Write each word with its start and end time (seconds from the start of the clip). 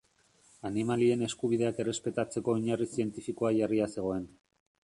Animalien 0.69 1.21
eskubideak 1.27 1.83
errespetatzeko 1.85 2.57
oinarri 2.57 2.91
zientifikoa 2.97 3.55
jarria 3.63 3.93
zegoen. 3.99 4.27